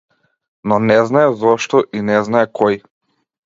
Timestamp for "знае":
1.11-1.27, 2.31-2.45